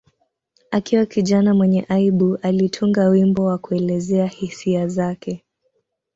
Akiwa 0.71 1.05
kijana 1.05 1.53
mwenye 1.53 1.85
aibu, 1.89 2.35
alitunga 2.41 3.07
wimbo 3.07 3.45
wa 3.45 3.57
kuelezea 3.57 4.25
hisia 4.27 4.87
zake. 4.87 5.45